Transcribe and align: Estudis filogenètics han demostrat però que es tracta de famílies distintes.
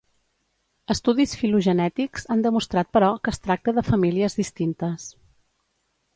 Estudis 0.93 1.35
filogenètics 1.41 2.25
han 2.35 2.41
demostrat 2.47 2.91
però 2.99 3.11
que 3.27 3.35
es 3.37 3.43
tracta 3.45 3.75
de 3.81 3.85
famílies 3.93 4.41
distintes. 4.43 5.07